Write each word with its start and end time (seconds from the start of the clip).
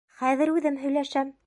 Хәҙер 0.21 0.53
үҙем 0.55 0.81
һөйләшәм! 0.87 1.33